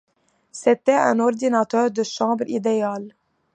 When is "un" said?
0.95-1.19